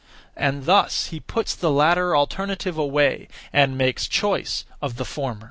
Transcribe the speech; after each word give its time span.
And 0.35 0.65
thus 0.65 1.09
he 1.09 1.19
puts 1.19 1.53
the 1.53 1.69
latter 1.69 2.17
alternative 2.17 2.75
away 2.75 3.27
and 3.53 3.77
makes 3.77 4.07
choice 4.07 4.65
of 4.81 4.95
the 4.95 5.05
former. 5.05 5.39